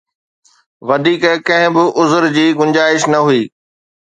وڌيڪ 0.87 1.23
ڪنهن 1.47 1.69
به 1.75 1.83
عذر 1.99 2.23
جي 2.35 2.45
گنجائش 2.59 3.01
نه 3.13 3.19
هئي. 3.27 3.43